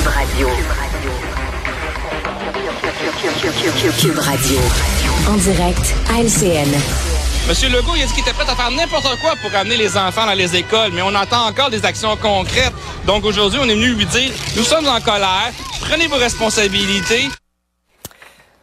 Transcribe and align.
Cube 0.00 0.08
Radio. 0.08 0.48
Cube 3.98 4.18
Radio. 4.18 4.58
En 5.28 5.34
direct 5.34 5.94
à 6.08 6.22
LCN. 6.22 6.70
Monsieur 7.46 7.68
Legault, 7.68 7.96
il 7.96 8.02
a 8.02 8.06
dit 8.06 8.14
qu'il 8.14 8.22
était 8.22 8.32
prêt 8.32 8.48
à 8.48 8.56
faire 8.56 8.70
n'importe 8.70 9.20
quoi 9.20 9.36
pour 9.42 9.54
amener 9.54 9.76
les 9.76 9.98
enfants 9.98 10.24
dans 10.24 10.32
les 10.32 10.56
écoles, 10.56 10.92
mais 10.94 11.02
on 11.02 11.14
attend 11.14 11.46
encore 11.46 11.68
des 11.68 11.84
actions 11.84 12.16
concrètes. 12.16 12.72
Donc 13.06 13.26
aujourd'hui, 13.26 13.60
on 13.62 13.68
est 13.68 13.74
venu 13.74 13.92
lui 13.92 14.06
dire, 14.06 14.30
nous 14.56 14.64
sommes 14.64 14.88
en 14.88 15.00
colère, 15.02 15.52
prenez 15.82 16.06
vos 16.06 16.16
responsabilités. 16.16 17.28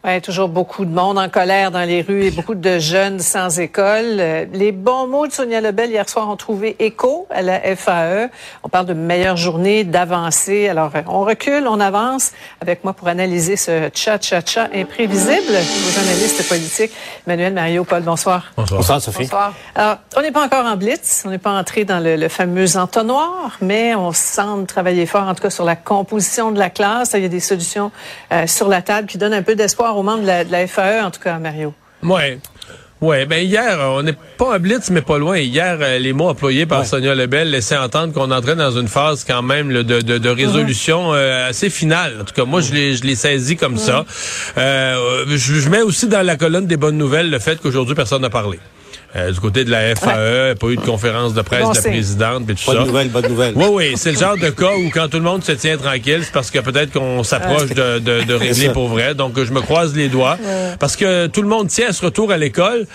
Ouais, 0.08 0.22
toujours 0.22 0.48
beaucoup 0.48 0.86
de 0.86 0.90
monde 0.90 1.18
en 1.18 1.28
colère 1.28 1.70
dans 1.70 1.82
les 1.82 2.00
rues 2.00 2.24
et 2.24 2.30
beaucoup 2.30 2.54
de 2.54 2.78
jeunes 2.78 3.20
sans 3.20 3.60
école. 3.60 4.16
Euh, 4.18 4.46
les 4.54 4.72
bons 4.72 5.06
mots 5.06 5.26
de 5.26 5.32
Sonia 5.32 5.60
Lebel 5.60 5.90
hier 5.90 6.08
soir 6.08 6.30
ont 6.30 6.36
trouvé 6.36 6.76
écho 6.78 7.26
à 7.28 7.42
la 7.42 7.60
FAE. 7.76 8.30
On 8.62 8.70
parle 8.70 8.86
de 8.86 8.94
meilleure 8.94 9.36
journée, 9.36 9.84
d'avancée. 9.84 10.66
Alors, 10.66 10.92
euh, 10.94 11.02
on 11.08 11.20
recule, 11.20 11.68
on 11.68 11.78
avance. 11.78 12.32
Avec 12.62 12.84
moi 12.84 12.94
pour 12.94 13.08
analyser 13.08 13.56
ce 13.56 13.90
cha-cha-cha 13.92 14.70
imprévisible, 14.74 15.52
vos 15.52 16.00
analystes 16.00 16.48
politiques, 16.48 16.92
Emmanuel 17.26 17.52
Mario, 17.52 17.84
Paul, 17.84 18.00
bonsoir. 18.00 18.44
Bonsoir. 18.56 18.80
Bonsoir, 18.80 19.02
Sophie. 19.02 19.24
Bonsoir. 19.24 19.52
Alors, 19.74 19.98
on 20.16 20.22
n'est 20.22 20.32
pas 20.32 20.46
encore 20.46 20.64
en 20.64 20.78
blitz, 20.78 21.24
on 21.26 21.30
n'est 21.30 21.36
pas 21.36 21.52
entré 21.52 21.84
dans 21.84 22.02
le, 22.02 22.16
le, 22.16 22.28
fameux 22.30 22.78
entonnoir, 22.78 23.58
mais 23.60 23.94
on 23.94 24.12
semble 24.12 24.64
travailler 24.64 25.04
fort, 25.04 25.28
en 25.28 25.34
tout 25.34 25.42
cas, 25.42 25.50
sur 25.50 25.66
la 25.66 25.76
composition 25.76 26.50
de 26.50 26.58
la 26.58 26.70
classe. 26.70 27.12
Il 27.12 27.20
y 27.20 27.26
a 27.26 27.28
des 27.28 27.40
solutions 27.40 27.90
euh, 28.32 28.46
sur 28.46 28.68
la 28.68 28.80
table 28.80 29.06
qui 29.06 29.18
donnent 29.18 29.34
un 29.34 29.42
peu 29.42 29.54
d'espoir 29.54 29.97
aux 29.98 30.02
membres 30.02 30.22
de 30.22 30.26
la, 30.26 30.44
de 30.44 30.52
la 30.52 30.66
FAE, 30.66 31.04
en 31.04 31.10
tout 31.10 31.20
cas, 31.20 31.38
Mario. 31.38 31.74
Oui. 32.02 32.38
Oui, 33.00 33.26
ben 33.26 33.46
hier, 33.46 33.78
on 33.80 34.02
n'est 34.02 34.16
pas 34.38 34.56
un 34.56 34.58
blitz, 34.58 34.90
mais 34.90 35.02
pas 35.02 35.18
loin. 35.18 35.38
Hier, 35.38 35.78
euh, 35.80 35.98
les 36.00 36.12
mots 36.12 36.28
employés 36.28 36.66
par 36.66 36.80
ouais. 36.80 36.84
Sonia 36.84 37.14
Lebel 37.14 37.48
laissaient 37.48 37.76
entendre 37.76 38.12
qu'on 38.12 38.32
entrait 38.32 38.56
dans 38.56 38.72
une 38.72 38.88
phase 38.88 39.24
quand 39.24 39.42
même 39.42 39.72
de, 39.72 39.82
de, 39.82 40.18
de, 40.18 40.28
résolution 40.28 41.14
euh, 41.14 41.48
assez 41.48 41.70
finale. 41.70 42.16
En 42.20 42.24
tout 42.24 42.34
cas, 42.34 42.44
moi, 42.44 42.60
je 42.60 42.72
l'ai, 42.72 42.96
je 42.96 43.04
l'ai 43.04 43.14
saisi 43.14 43.56
comme 43.56 43.76
ça. 43.76 44.04
Euh, 44.56 45.24
je, 45.28 45.36
je 45.36 45.68
mets 45.68 45.82
aussi 45.82 46.08
dans 46.08 46.26
la 46.26 46.36
colonne 46.36 46.66
des 46.66 46.76
bonnes 46.76 46.98
nouvelles 46.98 47.30
le 47.30 47.38
fait 47.38 47.60
qu'aujourd'hui, 47.60 47.94
personne 47.94 48.22
n'a 48.22 48.30
parlé. 48.30 48.58
Euh, 49.16 49.32
du 49.32 49.40
côté 49.40 49.64
de 49.64 49.70
la 49.70 49.96
FAE, 49.96 50.06
ouais. 50.06 50.54
pas 50.54 50.66
eu 50.66 50.76
de 50.76 50.82
conférence 50.82 51.32
de 51.32 51.40
presse 51.40 51.62
bon, 51.62 51.70
de 51.70 51.76
la 51.76 51.82
présidente, 51.82 52.46
puis 52.46 52.54
tout 52.54 52.66
bonne 52.66 52.74
ça. 52.74 52.80
Bonne 52.80 52.88
nouvelle, 52.88 53.08
bonne 53.08 53.28
nouvelle. 53.28 53.52
Oui, 53.56 53.66
oui, 53.70 53.92
c'est 53.96 54.12
le 54.12 54.18
genre 54.18 54.36
de 54.36 54.50
cas 54.50 54.74
où 54.76 54.90
quand 54.90 55.08
tout 55.08 55.16
le 55.16 55.24
monde 55.24 55.42
se 55.42 55.52
tient 55.52 55.78
tranquille, 55.78 56.20
c'est 56.22 56.32
parce 56.32 56.50
que 56.50 56.58
peut-être 56.58 56.92
qu'on 56.92 57.22
s'approche 57.24 57.70
de, 57.70 58.00
de, 58.00 58.24
de 58.24 58.34
régler 58.34 58.68
pour 58.68 58.88
vrai. 58.88 59.14
Donc, 59.14 59.42
je 59.42 59.50
me 59.50 59.62
croise 59.62 59.96
les 59.96 60.08
doigts. 60.08 60.36
Ouais. 60.42 60.74
Parce 60.78 60.94
que 60.94 61.26
tout 61.26 61.40
le 61.40 61.48
monde 61.48 61.68
tient 61.68 61.88
à 61.88 61.92
ce 61.94 62.04
retour 62.04 62.30
à 62.32 62.36
l'école 62.36 62.86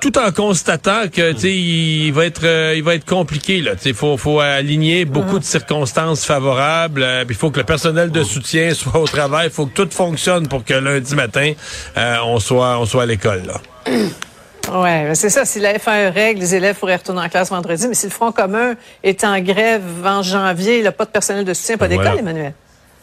tout 0.00 0.16
en 0.16 0.30
constatant 0.30 1.08
que 1.12 1.32
tu 1.32 1.40
sais 1.40 1.56
il 1.56 2.12
va 2.12 2.24
être 2.24 2.44
euh, 2.44 2.74
il 2.76 2.82
va 2.82 2.94
être 2.94 3.04
compliqué 3.04 3.60
là 3.60 3.74
tu 3.74 3.92
faut 3.94 4.16
faut 4.16 4.38
aligner 4.40 5.04
beaucoup 5.04 5.40
de 5.40 5.44
circonstances 5.44 6.24
favorables 6.24 7.02
euh, 7.02 7.24
il 7.28 7.34
faut 7.34 7.50
que 7.50 7.58
le 7.58 7.64
personnel 7.64 8.12
de 8.12 8.22
soutien 8.22 8.74
soit 8.74 9.00
au 9.00 9.06
travail 9.06 9.48
il 9.48 9.52
faut 9.52 9.66
que 9.66 9.74
tout 9.82 9.90
fonctionne 9.90 10.46
pour 10.46 10.64
que 10.64 10.74
lundi 10.74 11.16
matin 11.16 11.52
euh, 11.96 12.16
on 12.24 12.38
soit 12.38 12.78
on 12.78 12.86
soit 12.86 13.02
à 13.02 13.06
l'école 13.06 13.42
là 13.46 13.60
Oui, 14.72 15.14
c'est 15.14 15.30
ça. 15.30 15.44
Si 15.44 15.60
la 15.60 15.78
FAE 15.78 16.10
règle, 16.10 16.40
les 16.40 16.54
élèves 16.54 16.76
pourraient 16.76 16.96
retourner 16.96 17.22
en 17.22 17.28
classe 17.28 17.50
vendredi, 17.50 17.86
mais 17.88 17.94
si 17.94 18.06
le 18.06 18.12
Front 18.12 18.32
commun 18.32 18.74
est 19.02 19.24
en 19.24 19.40
grève 19.40 19.82
en 20.04 20.22
janvier, 20.22 20.78
il 20.78 20.84
n'a 20.84 20.92
pas 20.92 21.04
de 21.04 21.10
personnel 21.10 21.44
de 21.44 21.54
soutien, 21.54 21.76
pas 21.76 21.88
d'école, 21.88 22.04
voilà. 22.06 22.20
Emmanuel? 22.20 22.52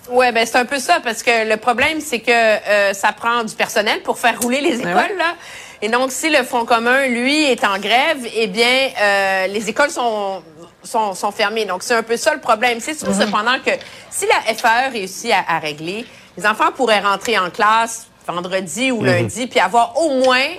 Oui, 0.10 0.32
ben 0.32 0.46
c'est 0.46 0.58
un 0.58 0.66
peu 0.66 0.78
ça, 0.78 1.00
parce 1.04 1.24
que 1.24 1.50
le 1.50 1.58
problème, 1.58 2.00
c'est 2.00 2.20
que 2.20 2.32
euh, 2.32 2.94
ça 2.94 3.12
prend 3.12 3.44
du 3.44 3.56
personnel 3.56 4.02
pour 4.04 4.20
faire 4.20 4.40
rouler 4.40 4.62
les 4.62 4.80
écoles, 4.80 4.94
ouais. 4.94 5.18
là. 5.18 5.34
Et 5.82 5.90
donc, 5.90 6.12
si 6.12 6.30
le 6.30 6.44
Front 6.44 6.66
commun, 6.66 7.08
lui, 7.08 7.46
est 7.46 7.64
en 7.64 7.78
grève, 7.80 8.20
eh 8.36 8.48
bien, 8.48 8.90
euh, 9.02 9.48
les 9.48 9.68
écoles 9.70 9.90
sont, 9.90 10.42
sont, 10.84 11.14
sont 11.16 11.32
fermées. 11.32 11.66
Donc, 11.66 11.82
c'est 11.84 11.96
un 11.96 12.04
peu 12.04 12.18
ça 12.18 12.34
le 12.34 12.40
problème. 12.40 12.80
C'est 12.80 12.94
sûr, 12.94 13.10
mm 13.10 13.14
-hmm. 13.14 13.26
cependant, 13.26 13.58
que 13.66 13.72
si 14.10 14.26
la 14.28 14.54
FAE 14.56 14.90
réussit 14.92 15.32
à, 15.32 15.56
à, 15.56 15.60
régler, 15.60 16.06
les 16.38 16.46
enfants 16.46 16.72
pourraient 16.78 17.02
rentrer 17.02 17.38
en 17.38 17.50
classe 17.50 18.08
vendredi 18.28 18.92
ou 18.92 19.02
mm 19.02 19.06
-hmm. 19.06 19.22
lundi, 19.22 19.48
puis 19.48 19.60
avoir 19.60 19.88
au 20.04 20.10
moins 20.24 20.50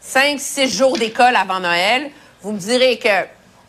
cinq, 0.00 0.40
six 0.40 0.68
jours 0.68 0.96
d'école 0.96 1.36
avant 1.36 1.60
Noël, 1.60 2.10
vous 2.42 2.52
me 2.52 2.58
direz 2.58 2.98
que 2.98 3.08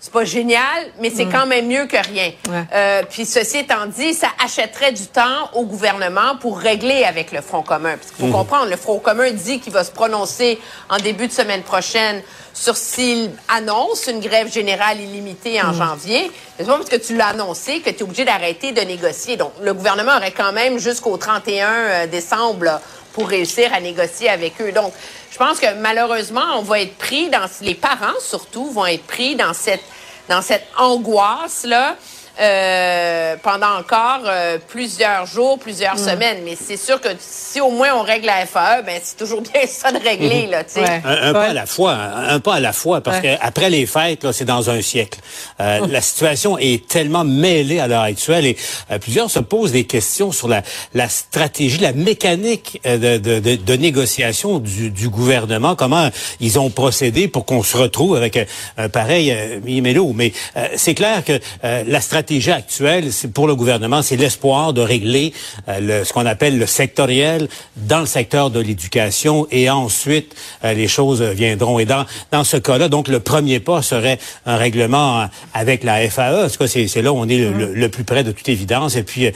c'est 0.02 0.12
pas 0.12 0.26
génial, 0.26 0.88
mais 1.00 1.12
c'est 1.12 1.26
mmh. 1.26 1.32
quand 1.32 1.46
même 1.46 1.68
mieux 1.68 1.86
que 1.86 1.96
rien. 1.96 2.32
Ouais. 2.50 2.64
Euh, 2.74 3.04
puis 3.08 3.24
ceci 3.24 3.60
étant 3.60 3.86
dit, 3.86 4.16
ça 4.16 4.30
achèterait 4.44 4.92
du 4.94 5.06
temps 5.06 5.52
au 5.54 5.64
gouvernement 5.64 6.38
pour 6.40 6.58
régler 6.58 7.04
avec 7.04 7.32
le 7.32 7.42
Front 7.42 7.62
commun. 7.62 7.98
Parce 7.98 8.08
qu'il 8.08 8.26
faut 8.26 8.32
mmh. 8.32 8.32
comprendre, 8.32 8.66
le 8.72 8.78
Front 8.78 8.98
commun 8.98 9.30
dit 9.30 9.60
qu'il 9.60 9.72
va 9.72 9.84
se 9.84 9.92
prononcer 9.92 10.60
en 10.90 10.98
début 10.98 11.28
de 11.28 11.32
semaine 11.32 11.62
prochaine 11.62 12.24
sur 12.52 12.78
s'il 12.78 13.30
annonce 13.48 14.08
une 14.08 14.22
grève 14.22 14.52
générale 14.52 15.00
illimitée 15.00 15.62
en 15.62 15.72
mmh. 15.72 15.76
janvier. 15.76 16.32
C'est 16.58 16.66
pas 16.66 16.78
parce 16.78 16.90
que 16.90 16.96
tu 16.96 17.16
l'as 17.16 17.28
annoncé 17.28 17.82
que 17.82 17.92
tu 17.92 17.98
es 17.98 18.04
obligé 18.04 18.26
d'arrêter 18.26 18.72
de 18.72 18.82
négocier. 18.82 19.38
Donc, 19.38 19.52
le 19.62 19.76
gouvernement 19.76 20.16
aurait 20.18 20.32
quand 20.32 20.52
même 20.52 20.80
jusqu'au 20.80 21.16
31 21.16 22.08
décembre 22.08 22.64
là, 22.64 22.82
pour 23.14 23.28
réussir 23.28 23.74
à 23.74 23.80
négocier 23.80 24.30
avec 24.30 24.62
eux. 24.62 24.72
Donc, 24.72 24.94
je 25.32 25.38
pense 25.38 25.60
que 25.60 25.74
malheureusement, 25.76 26.58
on 26.58 26.62
va 26.62 26.82
être 26.82 26.96
pris 26.98 27.30
dans 27.30 27.46
les 27.62 27.76
parents 27.76 28.20
surtout 28.20 28.70
vont 28.72 28.86
être 28.86 29.06
pris 29.06 29.36
dans 29.36 29.54
cette 29.54 29.84
dans 30.30 30.42
cette 30.42 30.68
angoisse 30.78 31.66
là. 31.66 31.96
Euh, 32.40 33.36
pendant 33.44 33.78
encore 33.78 34.22
euh, 34.26 34.58
plusieurs 34.70 35.26
jours, 35.26 35.60
plusieurs 35.60 35.96
mmh. 35.96 36.10
semaines. 36.10 36.38
Mais 36.46 36.56
c'est 36.60 36.78
sûr 36.78 37.02
que 37.02 37.10
si 37.20 37.60
au 37.60 37.70
moins 37.70 37.94
on 37.94 38.04
règle 38.04 38.26
la 38.28 38.46
FAE, 38.46 38.84
ben 38.84 39.00
c'est 39.04 39.18
toujours 39.18 39.42
bien 39.54 39.68
ça 39.68 39.92
de 39.92 40.00
régler, 40.00 40.48
là, 40.48 40.64
tu 40.64 40.76
sais. 40.76 40.82
Ouais. 40.82 41.02
Un, 41.04 41.30
un 41.30 41.34
pas 41.34 41.48
à 41.48 41.54
la 41.54 41.66
fois, 41.66 41.94
un, 41.94 42.36
un, 42.36 42.40
pas 42.40 42.56
à 42.56 42.60
la 42.62 42.72
fois, 42.74 43.02
parce 43.02 43.18
ouais. 43.18 43.38
qu'après 43.42 43.70
les 43.70 43.86
fêtes, 43.86 44.24
là, 44.24 44.32
c'est 44.32 44.46
dans 44.46 44.70
un 44.70 44.82
siècle. 44.82 45.20
Euh, 45.60 45.82
mmh. 45.82 45.92
La 45.92 46.02
situation 46.02 46.58
est 46.58 46.88
tellement 46.88 47.26
mêlée 47.26 47.80
à 47.80 47.88
l'heure 47.88 48.02
actuelle 48.04 48.46
et 48.46 48.58
euh, 48.92 48.98
plusieurs 48.98 49.30
se 49.30 49.40
posent 49.40 49.74
des 49.74 49.84
questions 49.84 50.32
sur 50.32 50.48
la, 50.48 50.64
la 50.94 51.10
stratégie, 51.10 51.80
la 51.80 51.94
mécanique 51.94 52.80
de, 52.86 53.18
de, 53.18 53.40
de, 53.40 53.56
de 53.56 53.74
négociation 53.74 54.60
du, 54.60 54.90
du, 54.90 55.10
gouvernement, 55.10 55.76
comment 55.76 56.10
ils 56.40 56.58
ont 56.60 56.70
procédé 56.70 57.28
pour 57.28 57.46
qu'on 57.46 57.62
se 57.62 57.76
retrouve 57.76 58.16
avec 58.16 58.38
un, 58.38 58.46
un 58.78 58.90
pareil 58.90 59.32
euh, 59.32 59.60
mélo. 59.82 60.14
Mais 60.16 60.32
c'est 60.76 60.94
clair 60.94 61.24
que 61.24 61.40
la 61.64 62.02
stratégie 62.02 62.21
stratégie 62.22 62.52
actuelle, 62.52 63.12
c'est 63.12 63.34
pour 63.34 63.48
le 63.48 63.56
gouvernement, 63.56 64.04
c'est 64.04 64.16
l'espoir 64.16 64.74
de 64.74 64.82
régler 64.82 65.34
euh, 65.68 65.80
le, 65.80 66.06
ce 66.06 66.14
qu'on 66.14 66.28
appelle 66.28 66.60
le 66.60 66.68
sectoriel 66.68 67.48
dans 67.76 68.02
le 68.02 68.06
secteur 68.06 68.52
de 68.52 68.60
l'éducation 68.60 69.48
et 69.50 69.72
ensuite 69.72 70.36
euh, 70.64 70.74
les 70.74 70.88
choses 70.88 71.24
viendront. 71.24 71.80
Et 71.80 71.86
dans, 71.86 72.06
dans 72.32 72.44
ce 72.44 72.58
cas-là, 72.58 72.90
donc 72.90 73.08
le 73.08 73.20
premier 73.20 73.60
pas 73.60 73.82
serait 73.82 74.20
un 74.46 74.56
règlement 74.56 75.30
avec 75.56 75.84
la 75.84 76.08
FAE. 76.12 76.46
En 76.46 76.48
tout 76.48 76.58
cas, 76.60 76.68
c'est 76.68 77.02
là 77.02 77.12
où 77.12 77.18
on 77.18 77.28
est 77.28 77.40
le, 77.40 77.54
le, 77.54 77.74
le, 77.74 77.90
plus 77.90 78.04
près 78.04 78.24
de 78.24 78.32
toute 78.32 78.48
évidence. 78.50 78.96
Et 78.96 79.04
puis, 79.04 79.26
euh, 79.26 79.32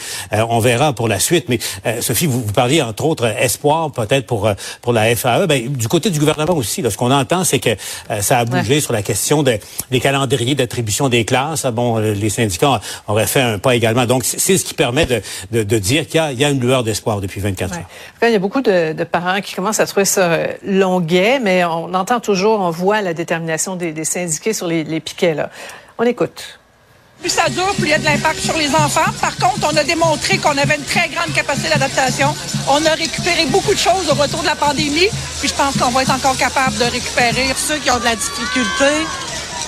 on 0.49 0.59
verra 0.59 0.93
pour 0.93 1.07
la 1.07 1.19
suite. 1.19 1.49
Mais 1.49 1.57
Sophie, 2.01 2.27
vous, 2.27 2.43
vous, 2.43 2.53
parliez 2.53 2.83
entre 2.83 3.05
autres 3.05 3.25
espoir 3.25 3.91
peut-être 3.91 4.27
pour 4.27 4.47
pour 4.83 4.93
la 4.93 5.15
FAE. 5.15 5.47
Ben, 5.47 5.73
du 5.73 5.87
côté 5.87 6.11
du 6.11 6.19
gouvernement 6.19 6.53
aussi, 6.53 6.83
là, 6.83 6.91
ce 6.91 6.97
qu'on 6.97 7.11
entend, 7.11 7.43
c'est 7.43 7.59
que 7.59 7.75
ça 8.21 8.37
a 8.37 8.45
bougé 8.45 8.75
ouais. 8.75 8.79
sur 8.79 8.93
la 8.93 9.01
question 9.01 9.41
de, 9.41 9.57
des 9.89 9.99
calendriers 9.99 10.53
d'attribution 10.53 11.09
des 11.09 11.25
classes. 11.25 11.65
Bon, 11.65 11.97
les 11.97 12.29
syndicats 12.29 12.74
aurait 13.07 13.27
fait 13.27 13.41
un 13.41 13.59
pas 13.59 13.75
également. 13.75 14.05
Donc, 14.05 14.23
c'est 14.23 14.57
ce 14.57 14.65
qui 14.65 14.73
permet 14.73 15.05
de, 15.05 15.21
de, 15.51 15.63
de 15.63 15.77
dire 15.77 16.07
qu'il 16.07 16.21
y, 16.31 16.35
y, 16.35 16.45
a 16.45 16.49
une 16.49 16.59
lueur 16.59 16.83
d'espoir 16.83 17.21
depuis 17.21 17.41
24 17.41 17.71
ouais. 17.71 17.77
heures. 17.77 17.85
Il 18.23 18.31
y 18.31 18.35
a 18.35 18.39
beaucoup 18.39 18.61
de, 18.61 18.93
de, 18.93 19.03
parents 19.03 19.41
qui 19.41 19.53
commencent 19.53 19.79
à 19.79 19.85
trouver 19.85 20.05
ça 20.05 20.39
longuet, 20.63 21.39
mais 21.39 21.63
on 21.65 21.93
entend 21.93 22.19
toujours, 22.19 22.59
on 22.59 22.71
voit 22.71 23.01
la 23.01 23.13
détermination 23.13 23.75
des, 23.75 23.93
des 23.93 24.05
syndiqués 24.05 24.53
sur 24.53 24.67
les, 24.67 24.83
les 24.83 24.99
piquets. 24.99 25.33
Là. 25.33 25.49
On 25.97 26.03
écoute. 26.03 26.59
Plus 27.21 27.29
ça 27.29 27.49
dure, 27.49 27.73
plus 27.75 27.85
il 27.85 27.89
y 27.89 27.93
a 27.93 27.97
de 27.97 28.03
l'impact 28.03 28.39
sur 28.39 28.57
les 28.57 28.69
enfants. 28.75 29.09
Par 29.21 29.35
contre, 29.37 29.69
on 29.71 29.77
a 29.77 29.83
démontré 29.83 30.37
qu'on 30.37 30.57
avait 30.57 30.75
une 30.75 30.83
très 30.83 31.07
grande 31.07 31.33
capacité 31.33 31.69
d'adaptation. 31.69 32.35
On 32.67 32.85
a 32.85 32.91
récupéré 32.91 33.45
beaucoup 33.47 33.73
de 33.73 33.79
choses 33.79 34.09
au 34.09 34.15
retour 34.15 34.41
de 34.41 34.45
la 34.45 34.55
pandémie, 34.55 35.07
puis 35.39 35.47
je 35.47 35.53
pense 35.53 35.77
qu'on 35.77 35.89
va 35.89 36.03
être 36.03 36.13
encore 36.13 36.37
capable 36.37 36.77
de 36.77 36.83
récupérer. 36.83 37.47
Ceux 37.55 37.77
qui 37.77 37.89
ont 37.89 37.99
de 37.99 38.03
la 38.03 38.15
difficulté, 38.15 38.91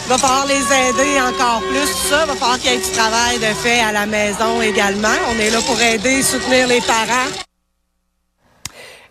va 0.08 0.18
falloir 0.18 0.46
les 0.46 0.56
aider 0.56 1.22
encore 1.22 1.62
plus, 1.62 1.92
tout 1.92 2.10
ça. 2.10 2.26
Va 2.26 2.36
falloir 2.36 2.60
qu'il 2.60 2.72
y 2.72 2.76
ait 2.76 2.78
du 2.78 2.92
travail 2.92 3.38
de 3.40 3.54
fait 3.62 3.80
à 3.80 3.92
la 3.92 4.06
maison 4.06 4.62
également. 4.62 5.18
On 5.30 5.40
est 5.40 5.50
là 5.50 5.60
pour 5.66 5.80
aider, 5.82 6.22
soutenir 6.22 6.68
les 6.68 6.82
parents. 6.82 7.47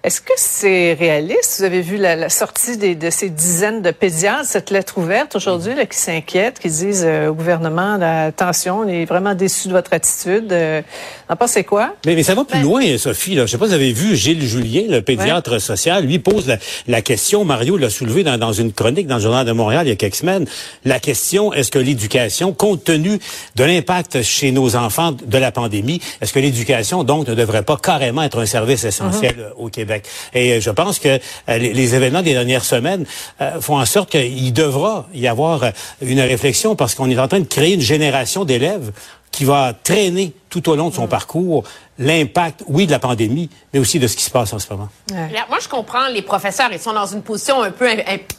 Est-ce 0.07 0.21
que 0.21 0.35
c'est 0.37 0.93
réaliste? 0.93 1.57
Vous 1.59 1.65
avez 1.65 1.81
vu 1.81 1.97
la, 1.97 2.15
la 2.15 2.29
sortie 2.29 2.77
des, 2.77 2.95
de 2.95 3.11
ces 3.11 3.29
dizaines 3.29 3.83
de 3.83 3.91
pédiatres, 3.91 4.45
cette 4.45 4.71
lettre 4.71 4.99
ouverte 4.99 5.35
aujourd'hui, 5.35 5.75
là, 5.75 5.85
qui 5.85 5.99
s'inquiètent, 5.99 6.61
qui 6.61 6.69
disent 6.69 7.03
euh, 7.05 7.31
au 7.31 7.35
gouvernement, 7.35 7.97
là, 7.97 8.27
attention, 8.27 8.83
on 8.85 8.89
est 8.89 9.05
vraiment 9.05 9.35
déçus 9.35 9.67
de 9.67 9.73
votre 9.73 9.93
attitude. 9.93 10.53
Euh, 10.53 10.81
en 11.29 11.35
pensez 11.35 11.65
quoi? 11.65 11.97
Mais, 12.07 12.15
mais 12.15 12.23
ça 12.23 12.37
va 12.37 12.45
plus 12.45 12.61
ben... 12.61 12.63
loin, 12.63 12.99
Sophie. 12.99 13.35
Là. 13.35 13.47
Je 13.47 13.51
sais 13.51 13.59
pas 13.59 13.65
si 13.65 13.71
vous 13.71 13.75
avez 13.75 13.93
vu 13.93 14.15
Gilles 14.15 14.47
Julien, 14.47 14.83
le 14.89 15.03
pédiatre 15.03 15.55
ouais. 15.55 15.59
social, 15.59 16.05
lui 16.07 16.21
pose 16.21 16.47
la, 16.47 16.59
la 16.87 17.03
question, 17.03 17.45
Mario 17.45 17.77
l'a 17.77 17.91
soulevé 17.91 18.23
dans, 18.23 18.39
dans, 18.39 18.53
une 18.53 18.73
chronique 18.73 19.09
dans 19.09 19.17
le 19.17 19.23
Journal 19.23 19.45
de 19.45 19.51
Montréal 19.51 19.87
il 19.87 19.89
y 19.89 19.93
a 19.93 19.97
quelques 19.97 20.15
semaines, 20.15 20.47
la 20.85 21.01
question, 21.01 21.53
est-ce 21.53 21.73
que 21.73 21.81
l'éducation, 21.81 22.53
compte 22.53 22.85
tenu 22.85 23.19
de 23.57 23.65
l'impact 23.65 24.23
chez 24.23 24.53
nos 24.53 24.77
enfants 24.77 25.11
de 25.11 25.39
la 25.39 25.51
pandémie, 25.51 26.01
est-ce 26.21 26.33
que 26.33 26.39
l'éducation, 26.39 27.03
donc, 27.03 27.27
ne 27.27 27.35
devrait 27.35 27.65
pas 27.65 27.77
carrément 27.77 28.23
être 28.23 28.39
un 28.39 28.47
service 28.47 28.85
essentiel 28.85 29.35
uh 29.37 29.43
-huh. 29.43 29.65
au 29.65 29.69
Québec? 29.69 29.96
Et 30.35 30.61
je 30.61 30.71
pense 30.71 30.99
que 30.99 31.09
euh, 31.09 31.59
les, 31.59 31.73
les, 31.73 31.95
événements 31.95 32.23
des 32.23 32.33
dernières 32.33 32.65
semaines 32.65 33.05
euh, 33.41 33.61
font 33.61 33.79
en 33.79 33.87
sorte 33.87 34.11
qu'il 34.11 34.53
devra 34.53 35.07
y 35.15 35.29
avoir 35.29 35.65
une 36.01 36.21
réflexion 36.21 36.77
parce 36.77 36.95
qu'on 36.95 37.11
est 37.11 37.19
en 37.19 37.29
train 37.29 37.41
de 37.41 37.47
créer 37.47 37.75
une 37.75 37.81
génération 37.81 38.45
d'élèves 38.45 38.93
qui 39.31 39.45
va 39.45 39.75
traîner 39.75 40.33
tout 40.49 40.69
au 40.71 40.77
long 40.77 40.89
de 40.89 40.95
son 40.95 41.07
parcours 41.07 41.65
l'impact, 41.99 42.65
oui, 42.69 42.87
de 42.87 42.91
la 42.91 42.99
pandémie, 42.99 43.51
mais 43.73 43.81
aussi 43.81 43.99
de 43.99 44.07
ce 44.07 44.17
qui 44.17 44.23
se 44.23 44.31
passe 44.31 44.53
en 44.53 44.59
ce 44.59 44.71
moment. 44.71 44.89
Moi, 45.11 45.59
je 45.61 45.69
comprends 45.69 46.09
les 46.09 46.23
professeurs, 46.23 46.69
ils 46.73 46.79
sont 46.79 46.93
dans 46.93 47.07
une 47.07 47.23
position 47.23 47.63
un 47.63 47.71
peu 47.71 47.89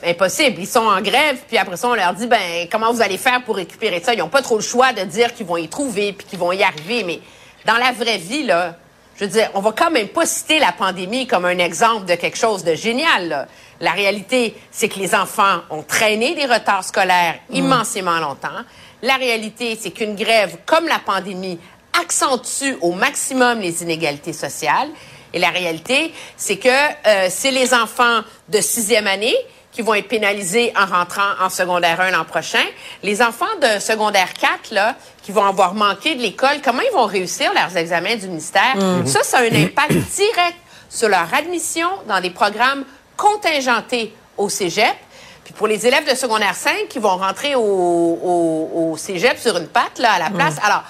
impossible. 0.04 0.58
Ils 0.60 0.68
sont 0.68 0.80
en 0.80 1.02
grève, 1.02 1.38
puis 1.48 1.58
après 1.58 1.78
ça, 1.78 1.90
on 1.90 1.96
leur 1.96 2.14
dit, 2.14 2.28
ben, 2.28 2.68
comment 2.72 2.92
vous 2.94 3.02
allez 3.02 3.18
faire 3.18 3.44
pour 3.44 3.56
récupérer 3.56 4.02
ça? 4.04 4.14
Ils 4.14 4.20
n'ont 4.20 4.30
pas 4.30 4.42
trop 4.42 4.56
le 4.56 4.62
choix 4.62 4.94
de 4.94 5.04
dire 5.04 5.34
qu'ils 5.34 5.46
vont 5.46 5.58
y 5.58 5.68
trouver, 5.68 6.14
puis 6.14 6.28
qu'ils 6.28 6.40
vont 6.40 6.52
y 6.52 6.64
arriver. 6.64 7.04
Mais 7.04 7.20
dans 7.66 7.78
la 7.78 7.92
vraie 7.92 8.18
vie, 8.18 8.44
là, 8.44 8.76
je 9.18 9.26
veux 9.26 9.32
dire, 9.32 9.50
on 9.56 9.62
va 9.62 9.72
quand 9.72 9.90
même 9.90 10.10
pas 10.10 10.26
citer 10.26 10.60
la 10.60 10.72
pandémie 10.72 11.26
comme 11.26 11.46
un 11.46 11.58
exemple 11.58 12.06
de 12.06 12.16
quelque 12.16 12.38
chose 12.38 12.64
de 12.64 12.76
génial. 12.76 13.48
La 13.80 13.92
réalité, 13.92 14.56
c'est 14.72 14.90
que 14.90 15.00
les 15.00 15.16
enfants 15.16 15.62
ont 15.72 15.82
traîné 15.82 16.36
des 16.36 16.46
retards 16.46 16.84
scolaires 16.84 17.40
mm. 17.50 17.56
immensément 17.56 18.20
longtemps. 18.20 18.64
La 19.02 19.16
réalité, 19.16 19.78
c'est 19.80 19.92
qu'une 19.92 20.16
grève 20.16 20.58
comme 20.66 20.88
la 20.88 21.00
pandémie 21.00 21.60
accentue 22.00 22.78
au 22.82 22.92
maximum 22.92 23.60
les 23.60 23.82
inégalités 23.82 24.34
sociales. 24.34 24.90
Et 25.34 25.40
la 25.40 25.50
réalité, 25.50 26.14
c'est 26.36 26.58
que 26.58 26.70
euh, 26.70 27.28
c'est 27.30 27.52
les 27.52 27.74
enfants 27.74 28.22
de 28.50 28.62
sixième 28.62 29.08
année 29.08 29.36
qui 29.78 29.84
vont 29.84 29.94
être 29.94 30.08
pénalisés 30.08 30.74
en 30.76 30.88
rentrant 30.88 31.36
en 31.40 31.52
secondaire 31.52 32.02
1 32.02 32.10
l'an 32.10 32.26
prochain. 32.26 32.64
Les 33.04 33.22
enfants 33.22 33.46
de 33.62 33.80
secondaire 33.80 34.34
4, 34.34 34.72
là, 34.72 34.96
qui 35.22 35.32
vont 35.32 35.46
avoir 35.46 35.76
manqué 35.76 36.16
de 36.16 36.22
l'école, 36.24 36.62
comment 36.66 36.82
ils 36.82 36.96
vont 36.96 37.06
réussir 37.06 37.54
leurs 37.54 37.78
examens 37.78 38.16
du 38.16 38.28
ministère? 38.28 38.76
Mm-hmm. 38.76 39.06
Ça, 39.06 39.22
ça 39.22 39.38
a 39.38 39.42
un 39.42 39.54
impact 39.54 39.92
direct 40.16 40.58
sur 40.90 41.10
leur 41.10 41.32
admission 41.32 41.90
dans 42.08 42.20
des 42.20 42.32
programmes 42.32 42.86
contingentés 43.16 44.16
au 44.36 44.50
cégep. 44.50 44.96
Puis 45.44 45.54
pour 45.54 45.68
les 45.68 45.86
élèves 45.86 46.10
de 46.10 46.16
secondaire 46.16 46.56
5 46.56 46.88
qui 46.90 46.98
vont 46.98 47.18
rentrer 47.18 47.54
au, 47.54 47.62
au, 47.62 48.70
au 48.74 48.98
cégep 48.98 49.38
sur 49.38 49.58
une 49.58 49.68
patte, 49.68 50.00
là, 50.00 50.14
à 50.14 50.18
la 50.18 50.32
place. 50.32 50.56
Mm. 50.56 50.66
Alors, 50.66 50.84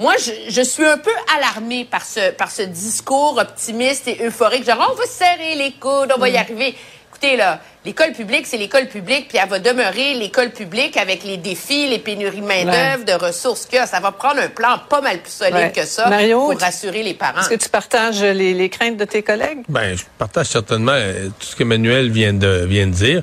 moi, 0.00 0.14
je, 0.18 0.32
je, 0.48 0.62
suis 0.62 0.84
un 0.84 0.98
peu 0.98 1.12
alarmée 1.36 1.84
par 1.84 2.04
ce, 2.04 2.32
par 2.32 2.50
ce 2.50 2.62
discours 2.62 3.38
optimiste 3.38 4.08
et 4.08 4.26
euphorique, 4.26 4.66
genre 4.66 4.90
on 4.90 4.96
va 4.96 5.06
serrer 5.06 5.54
les 5.54 5.70
coudes, 5.74 6.12
on 6.16 6.18
va 6.18 6.28
y 6.28 6.32
mm. 6.32 6.36
arriver. 6.36 6.76
Écoutez, 7.14 7.36
là, 7.36 7.60
l'école 7.84 8.12
publique, 8.12 8.44
c'est 8.44 8.56
l'école 8.56 8.88
publique, 8.88 9.28
puis 9.28 9.38
elle 9.40 9.48
va 9.48 9.60
demeurer 9.60 10.14
l'école 10.14 10.50
publique 10.50 10.96
avec 10.96 11.22
les 11.22 11.36
défis, 11.36 11.88
les 11.88 12.00
pénuries 12.00 12.40
de 12.40 12.46
main-d'œuvre, 12.46 13.04
de 13.04 13.12
ressources 13.12 13.66
que 13.66 13.86
ça 13.86 14.00
va 14.00 14.10
prendre 14.10 14.40
un 14.40 14.48
plan 14.48 14.80
pas 14.90 15.00
mal 15.00 15.20
plus 15.20 15.30
solide 15.30 15.72
que 15.72 15.86
ça 15.86 16.10
pour 16.32 16.58
rassurer 16.58 17.04
les 17.04 17.14
parents. 17.14 17.40
Est-ce 17.40 17.50
que 17.50 17.54
tu 17.54 17.68
partages 17.68 18.20
les, 18.20 18.52
les, 18.52 18.68
craintes 18.68 18.96
de 18.96 19.04
tes 19.04 19.22
collègues? 19.22 19.58
Ben, 19.68 19.96
je 19.96 20.02
partage 20.18 20.46
certainement 20.46 20.92
euh, 20.92 21.28
tout 21.38 21.46
ce 21.46 21.54
qu'Emmanuel 21.54 22.10
vient 22.10 22.32
de, 22.32 22.64
vient 22.68 22.88
de 22.88 22.92
dire. 22.92 23.22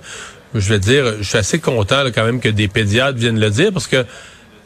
Je 0.55 0.69
vais 0.69 0.79
dire, 0.79 1.17
je 1.19 1.23
suis 1.23 1.37
assez 1.37 1.59
content 1.59 2.05
quand 2.15 2.23
même 2.23 2.39
que 2.39 2.49
des 2.49 2.69
pédiatres 2.69 3.17
viennent 3.17 3.39
le 3.39 3.49
dire 3.49 3.73
parce 3.73 3.87
que 3.87 4.05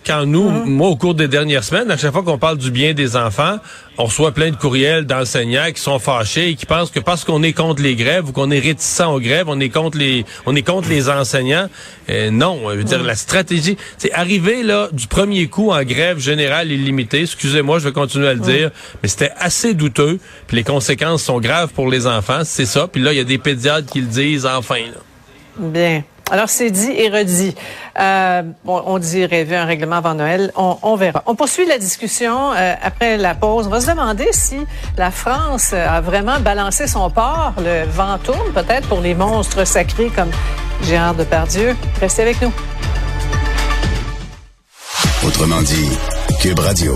quand 0.06 0.25
nous, 0.25 0.50
mhm. 0.50 0.66
moi, 0.66 0.90
au 0.90 0.96
cours 0.96 1.16
des 1.16 1.28
dernières 1.28 1.63
semaines, 1.63 1.90
à 1.90 1.98
chaque 1.98 2.13
fois 2.13 2.24
qu'on 2.24 2.38
parle 2.38 2.57
du 2.57 2.72
bien 2.72 2.94
des 2.94 3.16
enfants, 3.16 3.57
on 3.98 4.06
reçoit 4.06 4.31
plein 4.31 4.52
de 4.52 4.56
courriels 4.56 5.06
d'enseignants 5.06 5.72
qui 5.74 5.81
sont 5.81 6.00
fâchés 6.00 6.50
et 6.50 6.56
qui 6.56 6.66
pensent 6.66 6.92
que 6.92 7.00
parce 7.00 7.24
qu'on 7.24 7.44
est 7.44 7.54
contre 7.54 7.81
les 7.81 7.96
grèves 7.96 8.30
ou 8.30 8.31
qu'on 8.31 8.52
est 8.52 8.60
réticent 8.60 9.02
aux 9.02 9.19
grèves, 9.19 9.46
on 9.48 9.60
est 9.60 9.69
contre 9.69 9.98
les, 9.98 10.25
on 10.46 10.56
est 10.56 10.62
contre 10.62 10.90
les 10.90 11.10
enseignants. 11.10 11.68
Euh, 12.10 12.30
non, 12.30 12.60
je 12.69 12.75
veux 12.75 12.84
dire, 12.84 13.04
la 13.04 13.16
stratégie, 13.16 13.78
c'est 13.98 14.12
arriver 14.12 14.63
là 14.63 14.90
du 14.92 15.07
premier 15.07 15.48
coup 15.48 15.72
en 15.72 15.84
grève 15.84 16.19
générale 16.19 16.72
illimitée. 16.72 17.22
Excusez-moi, 17.22 17.80
je 17.80 17.86
vais 17.86 17.94
continuer 17.94 18.28
à 18.28 18.34
le 18.34 18.42
dire, 18.42 18.72
mais 19.02 19.10
c'était 19.10 19.31
assez 19.38 19.74
douteux. 19.74 20.19
Puis 20.48 20.57
les 20.57 20.63
conséquences 20.63 21.24
sont 21.24 21.40
graves 21.40 21.69
pour 21.74 21.90
les 21.90 22.06
enfants, 22.06 22.42
c'est 22.44 22.66
ça. 22.66 22.88
Puis 22.88 23.02
là, 23.02 23.13
il 23.13 23.18
y 23.18 23.22
a 23.22 23.25
des 23.25 23.38
pédiatres 23.38 23.92
qui 23.92 24.02
le 24.02 24.07
disent 24.07 24.46
enfin. 24.46 24.75
Là. 24.75 25.02
Bien. 25.57 26.04
Alors, 26.31 26.50
c'est 26.50 26.72
dit 26.72 26.92
et 26.92 27.10
redit. 27.10 27.56
Euh, 28.00 28.42
on 28.66 28.98
dit 28.98 29.25
rêver 29.25 29.56
un 29.56 29.66
règlement 29.66 29.98
avant 29.98 30.16
Noël. 30.16 30.51
On, 30.56 30.95
verra. 30.95 31.22
On 31.27 31.36
poursuit 31.36 31.68
la 31.68 31.77
discussion 31.77 32.51
euh, 32.51 32.74
après 32.81 33.18
la 33.18 33.36
pause. 33.36 33.68
On 33.68 33.69
va 33.69 33.80
se 33.80 33.88
demander 33.88 34.27
si 34.31 34.57
la 34.98 35.12
France 35.12 35.74
a 35.74 36.01
vraiment 36.01 36.39
balancé 36.39 36.88
son 36.88 37.10
port. 37.12 37.54
Le 37.60 37.86
vent 37.86 38.18
tourne 38.18 38.51
peut-être 38.54 38.88
pour 38.88 39.01
les 39.01 39.13
monstres 39.13 39.66
sacrés 39.66 40.10
comme 40.16 40.31
Gérard 40.83 41.13
Depardieu. 41.13 41.75
Restez 42.01 42.24
avec 42.24 42.42
nous. 42.42 42.51
Autrement 45.25 45.62
dit, 45.62 45.92
Cube 46.42 46.60
Radio. 46.60 46.95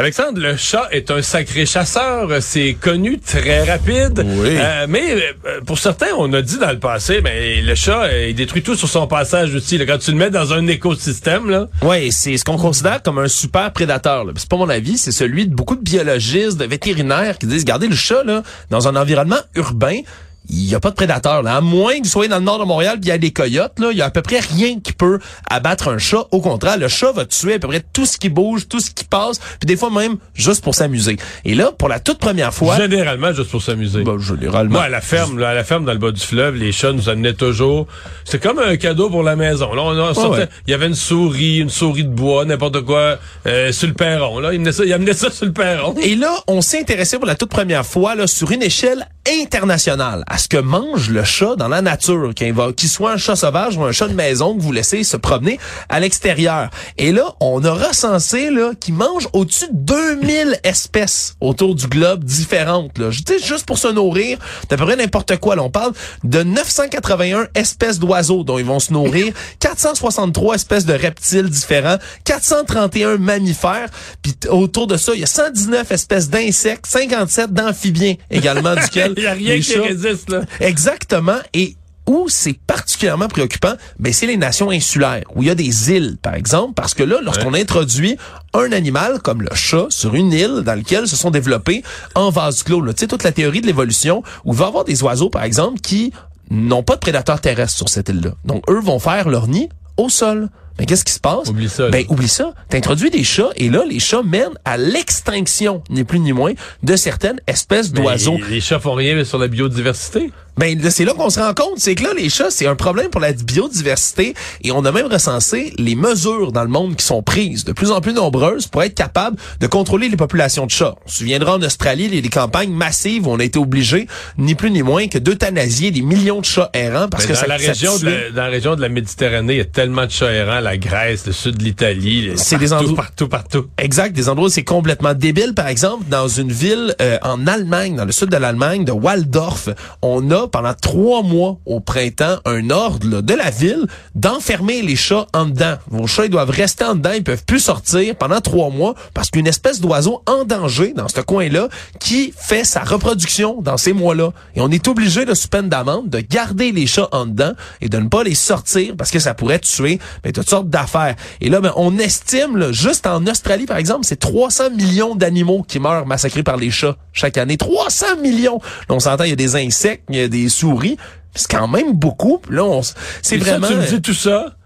Alexandre, 0.00 0.40
le 0.40 0.56
chat 0.56 0.86
est 0.92 1.10
un 1.10 1.22
sacré 1.22 1.66
chasseur. 1.66 2.30
C'est 2.40 2.74
connu, 2.80 3.18
très 3.18 3.64
rapide. 3.64 4.24
Oui. 4.24 4.50
Euh, 4.56 4.86
mais 4.88 5.12
euh, 5.44 5.60
pour 5.66 5.76
certains, 5.76 6.14
on 6.16 6.32
a 6.34 6.40
dit 6.40 6.56
dans 6.56 6.70
le 6.70 6.78
passé, 6.78 7.20
mais 7.20 7.60
le 7.60 7.74
chat, 7.74 8.04
euh, 8.04 8.28
il 8.28 8.36
détruit 8.36 8.62
tout 8.62 8.76
sur 8.76 8.88
son 8.88 9.08
passage 9.08 9.52
aussi. 9.56 9.76
quand 9.84 9.98
tu 9.98 10.12
le 10.12 10.16
mets 10.16 10.30
dans 10.30 10.52
un 10.52 10.64
écosystème, 10.68 11.50
là. 11.50 11.66
Oui, 11.82 12.12
c'est 12.12 12.36
ce 12.36 12.44
qu'on 12.44 12.58
considère 12.58 13.02
comme 13.02 13.18
un 13.18 13.26
super 13.26 13.72
prédateur. 13.72 14.24
C'est 14.36 14.48
pas 14.48 14.56
mon 14.56 14.68
avis, 14.68 14.98
c'est 14.98 15.10
celui 15.10 15.48
de 15.48 15.54
beaucoup 15.56 15.74
de 15.74 15.82
biologistes, 15.82 16.58
de 16.58 16.64
vétérinaires 16.64 17.36
qui 17.36 17.46
disent, 17.46 17.62
regardez 17.62 17.88
le 17.88 17.96
chat 17.96 18.22
là, 18.22 18.44
dans 18.70 18.86
un 18.86 18.94
environnement 18.94 19.40
urbain 19.56 20.02
il 20.50 20.66
n'y 20.66 20.74
a 20.74 20.80
pas 20.80 20.90
de 20.90 20.94
prédateurs. 20.94 21.42
Là. 21.42 21.56
À 21.56 21.60
moins 21.60 21.98
que 21.98 22.04
vous 22.04 22.10
soyez 22.10 22.28
dans 22.28 22.38
le 22.38 22.44
nord 22.44 22.58
de 22.58 22.64
Montréal 22.64 22.98
puis 23.00 23.08
il 23.08 23.08
y 23.08 23.12
a 23.12 23.18
des 23.18 23.32
coyotes, 23.32 23.78
là, 23.78 23.88
il 23.92 23.98
y 23.98 24.02
a 24.02 24.06
à 24.06 24.10
peu 24.10 24.22
près 24.22 24.40
rien 24.40 24.80
qui 24.80 24.92
peut 24.92 25.18
abattre 25.50 25.88
un 25.88 25.98
chat. 25.98 26.26
Au 26.30 26.40
contraire, 26.40 26.78
le 26.78 26.88
chat 26.88 27.12
va 27.12 27.24
tuer 27.24 27.54
à 27.54 27.58
peu 27.58 27.68
près 27.68 27.82
tout 27.92 28.06
ce 28.06 28.16
qui 28.16 28.28
bouge, 28.28 28.68
tout 28.68 28.80
ce 28.80 28.90
qui 28.90 29.04
passe, 29.04 29.38
puis 29.38 29.66
des 29.66 29.76
fois 29.76 29.90
même 29.90 30.16
juste 30.34 30.64
pour 30.64 30.74
s'amuser. 30.74 31.16
Et 31.44 31.54
là, 31.54 31.72
pour 31.72 31.88
la 31.88 32.00
toute 32.00 32.18
première 32.18 32.54
fois... 32.54 32.76
Généralement, 32.76 33.32
juste 33.32 33.50
pour 33.50 33.62
s'amuser. 33.62 34.02
Ben, 34.02 34.18
généralement. 34.18 34.72
Moi, 34.72 34.82
à 34.84 34.88
la 34.88 35.00
ferme, 35.00 35.38
là, 35.38 35.50
à 35.50 35.54
la 35.54 35.64
ferme 35.64 35.84
dans 35.84 35.92
le 35.92 35.98
bas 35.98 36.12
du 36.12 36.20
fleuve, 36.20 36.54
les 36.54 36.72
chats 36.72 36.92
nous 36.92 37.08
amenaient 37.08 37.34
toujours... 37.34 37.86
C'est 38.24 38.42
comme 38.42 38.58
un 38.58 38.76
cadeau 38.76 39.10
pour 39.10 39.22
la 39.22 39.36
maison. 39.36 39.74
Là, 39.74 39.82
on 39.82 40.14
sortait... 40.14 40.48
Il 40.66 40.70
y 40.70 40.74
avait 40.74 40.86
une 40.86 40.94
souris, 40.94 41.58
une 41.58 41.70
souris 41.70 42.04
de 42.04 42.10
bois, 42.10 42.44
n'importe 42.44 42.82
quoi, 42.82 43.18
euh, 43.46 43.72
sur 43.72 43.88
le 43.88 43.94
perron. 43.94 44.38
Là, 44.38 44.52
il 44.52 44.56
amenait 44.56 44.72
ça, 44.72 44.84
il 44.84 44.92
amenait 44.92 45.12
ça 45.12 45.30
sur 45.30 45.46
le 45.46 45.52
perron. 45.52 45.94
Et 46.02 46.14
là, 46.14 46.34
on 46.46 46.60
s'est 46.60 46.80
intéressé 46.80 47.18
pour 47.18 47.26
la 47.26 47.34
toute 47.34 47.50
première 47.50 47.84
fois 47.84 48.14
là, 48.14 48.26
sur 48.26 48.50
une 48.50 48.62
échelle 48.62 49.08
internationale 49.28 50.24
à 50.26 50.38
ce 50.38 50.48
que 50.48 50.56
mange 50.56 51.10
le 51.10 51.24
chat 51.24 51.56
dans 51.56 51.68
la 51.68 51.82
nature, 51.82 52.34
qu'il 52.34 52.88
soit 52.88 53.12
un 53.12 53.16
chat 53.16 53.36
sauvage 53.36 53.76
ou 53.76 53.84
un 53.84 53.92
chat 53.92 54.08
de 54.08 54.14
maison 54.14 54.56
que 54.56 54.62
vous 54.62 54.72
laissez 54.72 55.04
se 55.04 55.16
promener 55.16 55.58
à 55.88 56.00
l'extérieur. 56.00 56.70
Et 56.96 57.12
là, 57.12 57.34
on 57.40 57.62
a 57.64 57.72
recensé 57.72 58.50
là 58.50 58.72
qu'il 58.78 58.94
mange 58.94 59.28
au-dessus 59.32 59.68
de 59.70 59.94
2000 60.20 60.60
espèces 60.64 61.36
autour 61.40 61.74
du 61.74 61.86
globe 61.86 62.24
différentes. 62.24 62.98
Là. 62.98 63.10
Juste 63.10 63.66
pour 63.66 63.78
se 63.78 63.88
nourrir, 63.88 64.38
d'à 64.68 64.76
peu 64.76 64.84
près 64.84 64.96
n'importe 64.96 65.36
quoi. 65.38 65.56
Là, 65.56 65.62
on 65.62 65.70
parle 65.70 65.92
de 66.24 66.42
981 66.42 67.48
espèces 67.54 67.98
d'oiseaux 67.98 68.44
dont 68.44 68.58
ils 68.58 68.64
vont 68.64 68.80
se 68.80 68.92
nourrir, 68.92 69.32
463 69.60 70.54
espèces 70.54 70.86
de 70.86 70.94
reptiles 70.94 71.48
différents, 71.48 71.96
431 72.24 73.18
mammifères, 73.18 73.88
puis 74.22 74.34
autour 74.48 74.86
de 74.86 74.96
ça, 74.96 75.12
il 75.14 75.20
y 75.20 75.24
a 75.24 75.26
119 75.26 75.90
espèces 75.90 76.30
d'insectes, 76.30 76.86
57 76.86 77.52
d'amphibiens 77.52 78.14
également, 78.30 78.74
duquel 78.82 79.14
Il 79.18 79.22
n'y 79.22 79.26
a 79.26 79.32
rien 79.32 79.60
qui 79.60 79.78
résiste, 79.78 80.30
là. 80.30 80.42
Exactement. 80.60 81.38
Et 81.54 81.76
où 82.06 82.26
c'est 82.28 82.58
particulièrement 82.66 83.28
préoccupant, 83.28 83.74
ben 83.98 84.12
c'est 84.14 84.26
les 84.26 84.38
nations 84.38 84.70
insulaires, 84.70 85.24
où 85.34 85.42
il 85.42 85.48
y 85.48 85.50
a 85.50 85.54
des 85.54 85.92
îles, 85.92 86.16
par 86.20 86.34
exemple, 86.34 86.72
parce 86.74 86.94
que 86.94 87.02
là, 87.02 87.18
lorsqu'on 87.22 87.52
introduit 87.52 88.16
un 88.54 88.72
animal 88.72 89.20
comme 89.20 89.42
le 89.42 89.54
chat 89.54 89.86
sur 89.90 90.14
une 90.14 90.32
île 90.32 90.62
dans 90.64 90.74
laquelle 90.74 91.06
se 91.06 91.16
sont 91.16 91.30
développés 91.30 91.82
en 92.14 92.30
vase 92.30 92.62
clos, 92.62 92.82
tu 92.86 92.92
sais, 92.96 93.06
toute 93.06 93.24
la 93.24 93.32
théorie 93.32 93.60
de 93.60 93.66
l'évolution, 93.66 94.22
où 94.46 94.54
il 94.54 94.58
va 94.58 94.64
y 94.64 94.68
avoir 94.68 94.84
des 94.84 95.02
oiseaux, 95.02 95.28
par 95.28 95.44
exemple, 95.44 95.80
qui 95.80 96.12
n'ont 96.50 96.82
pas 96.82 96.94
de 96.94 97.00
prédateurs 97.00 97.42
terrestres 97.42 97.76
sur 97.76 97.90
cette 97.90 98.08
île-là. 98.08 98.30
Donc, 98.46 98.64
eux 98.70 98.80
vont 98.80 98.98
faire 98.98 99.28
leur 99.28 99.46
nid 99.46 99.68
au 99.98 100.08
sol. 100.08 100.48
Mais 100.78 100.86
qu'est-ce 100.86 101.04
qui 101.04 101.12
se 101.12 101.20
passe? 101.20 101.48
Oublie 101.48 101.68
ça. 101.68 101.88
Ben, 101.90 102.04
oublie 102.08 102.28
ça. 102.28 102.54
T'introduis 102.68 103.10
des 103.10 103.24
chats 103.24 103.50
et 103.56 103.68
là, 103.68 103.84
les 103.88 103.98
chats 103.98 104.22
mènent 104.22 104.56
à 104.64 104.76
l'extinction, 104.76 105.82
ni 105.90 106.04
plus 106.04 106.20
ni 106.20 106.32
moins, 106.32 106.52
de 106.82 106.96
certaines 106.96 107.40
espèces 107.46 107.92
d'oiseaux. 107.92 108.38
Les 108.48 108.60
chats 108.60 108.78
font 108.78 108.94
rien 108.94 109.24
sur 109.24 109.38
la 109.38 109.48
biodiversité. 109.48 110.30
Ben 110.58 110.76
c'est 110.90 111.04
là 111.04 111.12
qu'on 111.14 111.30
se 111.30 111.38
rend 111.38 111.54
compte, 111.54 111.78
c'est 111.78 111.94
que 111.94 112.02
là 112.02 112.10
les 112.16 112.28
chats 112.28 112.50
c'est 112.50 112.66
un 112.66 112.74
problème 112.74 113.10
pour 113.10 113.20
la 113.20 113.32
biodiversité 113.32 114.34
et 114.64 114.72
on 114.72 114.84
a 114.84 114.90
même 114.90 115.06
recensé 115.06 115.72
les 115.78 115.94
mesures 115.94 116.50
dans 116.50 116.62
le 116.62 116.68
monde 116.68 116.96
qui 116.96 117.04
sont 117.04 117.22
prises 117.22 117.64
de 117.64 117.70
plus 117.70 117.92
en 117.92 118.00
plus 118.00 118.12
nombreuses 118.12 118.66
pour 118.66 118.82
être 118.82 118.96
capable 118.96 119.36
de 119.60 119.66
contrôler 119.68 120.08
les 120.08 120.16
populations 120.16 120.66
de 120.66 120.72
chats. 120.72 120.96
On 121.06 121.08
se 121.08 121.18
souviendra 121.18 121.54
en 121.54 121.62
Australie 121.62 122.08
les, 122.08 122.28
campagnes 122.28 122.72
massives 122.72 123.28
où 123.28 123.30
on 123.30 123.38
a 123.38 123.44
été 123.44 123.58
obligé 123.58 124.08
ni 124.36 124.56
plus 124.56 124.72
ni 124.72 124.82
moins 124.82 125.06
que 125.06 125.18
d'euthanasier 125.18 125.92
des 125.92 126.02
millions 126.02 126.40
de 126.40 126.44
chats 126.44 126.70
errants 126.74 127.08
parce 127.08 127.24
que 127.24 127.34
dans 127.34 127.38
ça, 127.38 127.46
la 127.46 127.56
région 127.56 127.96
de 127.96 128.06
la, 128.06 128.30
dans 128.30 128.42
la 128.42 128.48
région 128.48 128.74
de 128.74 128.80
la 128.80 128.88
Méditerranée, 128.88 129.54
il 129.54 129.58
y 129.58 129.60
a 129.60 129.64
tellement 129.64 130.06
de 130.06 130.10
chats 130.10 130.32
errants, 130.32 130.58
la 130.58 130.76
Grèce, 130.76 131.24
le 131.26 131.32
sud 131.32 131.56
de 131.56 131.62
l'Italie, 131.62 132.32
c'est 132.34 132.58
des 132.58 132.72
endroits 132.72 132.96
partout 132.96 133.28
partout. 133.28 133.66
Exact, 133.78 134.12
des 134.12 134.28
endroits 134.28 134.48
où 134.48 134.50
c'est 134.50 134.64
complètement 134.64 135.14
débile 135.14 135.54
par 135.54 135.68
exemple 135.68 136.04
dans 136.08 136.26
une 136.26 136.50
ville 136.50 136.96
euh, 137.00 137.18
en 137.22 137.46
Allemagne, 137.46 137.94
dans 137.94 138.04
le 138.04 138.12
sud 138.12 138.28
de 138.28 138.36
l'Allemagne 138.36 138.84
de 138.84 138.92
Waldorf, 138.92 139.68
on 140.02 140.30
a 140.32 140.47
pendant 140.48 140.74
trois 140.74 141.22
mois 141.22 141.58
au 141.66 141.80
printemps 141.80 142.38
un 142.44 142.70
ordre 142.70 143.20
de 143.20 143.34
la 143.34 143.50
ville 143.50 143.86
d'enfermer 144.14 144.82
les 144.82 144.96
chats 144.96 145.26
en 145.34 145.46
dedans. 145.46 145.76
Vos 145.88 146.06
chats 146.06 146.26
ils 146.26 146.30
doivent 146.30 146.50
rester 146.50 146.84
en 146.84 146.94
dedans, 146.94 147.12
ils 147.14 147.24
peuvent 147.24 147.44
plus 147.44 147.60
sortir 147.60 148.14
pendant 148.16 148.40
trois 148.40 148.70
mois 148.70 148.94
parce 149.14 149.30
qu'une 149.30 149.46
espèce 149.46 149.80
d'oiseau 149.80 150.22
en 150.26 150.44
danger 150.44 150.92
dans 150.94 151.08
ce 151.08 151.20
coin-là 151.20 151.68
qui 152.00 152.32
fait 152.36 152.64
sa 152.64 152.80
reproduction 152.80 153.60
dans 153.62 153.76
ces 153.76 153.92
mois-là. 153.92 154.32
Et 154.54 154.60
on 154.60 154.70
est 154.70 154.88
obligé 154.88 155.24
de 155.24 155.34
sous 155.34 155.48
peine 155.48 155.68
d'amende 155.68 156.08
de 156.08 156.20
garder 156.20 156.72
les 156.72 156.86
chats 156.86 157.08
en 157.12 157.26
dedans 157.26 157.52
et 157.80 157.88
de 157.88 157.98
ne 157.98 158.08
pas 158.08 158.24
les 158.24 158.34
sortir 158.34 158.94
parce 158.96 159.10
que 159.10 159.18
ça 159.18 159.34
pourrait 159.34 159.58
tuer 159.58 159.98
mais 160.24 160.32
toutes 160.32 160.48
sortes 160.48 160.68
d'affaires. 160.68 161.16
Et 161.40 161.48
là, 161.48 161.60
ben, 161.60 161.72
on 161.76 161.98
estime, 161.98 162.56
là, 162.56 162.72
juste 162.72 163.06
en 163.06 163.26
Australie, 163.26 163.66
par 163.66 163.76
exemple, 163.76 164.04
c'est 164.04 164.18
300 164.18 164.70
millions 164.70 165.14
d'animaux 165.14 165.64
qui 165.66 165.78
meurent 165.78 166.06
massacrés 166.06 166.42
par 166.42 166.56
les 166.56 166.70
chats 166.70 166.96
chaque 167.12 167.38
année. 167.38 167.56
300 167.56 168.18
millions! 168.22 168.60
Là, 168.88 168.94
on 168.94 169.00
s'entend, 169.00 169.24
il 169.24 169.30
y 169.30 169.32
a 169.32 169.36
des 169.36 169.56
insectes, 169.56 170.04
il 170.08 170.16
y 170.16 170.20
a 170.20 170.28
des 170.28 170.37
souris. 170.48 170.96
C'est 171.34 171.50
quand 171.50 171.68
même 171.68 171.92
beaucoup. 171.92 172.40
Là, 172.50 172.64
on, 172.64 172.82
c'est 172.82 173.36
Et 173.36 173.40
ça, 173.40 173.58
vraiment... 173.58 173.68
tu 173.68 173.74
me 173.74 173.86
dis 173.86 174.02
tout 174.02 174.14
ça, 174.14 174.56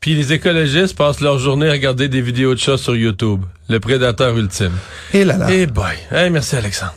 puis 0.00 0.14
les 0.14 0.32
écologistes 0.32 0.96
passent 0.96 1.20
leur 1.20 1.38
journée 1.38 1.68
à 1.68 1.72
regarder 1.72 2.08
des 2.08 2.22
vidéos 2.22 2.54
de 2.54 2.58
chats 2.58 2.78
sur 2.78 2.96
YouTube. 2.96 3.42
Le 3.68 3.80
prédateur 3.80 4.36
ultime. 4.36 4.72
Et 5.12 5.24
là 5.24 5.36
là. 5.36 5.46
Eh 5.50 5.66
boy. 5.66 5.94
Hey, 6.10 6.30
merci 6.30 6.56
Alexandre. 6.56 6.94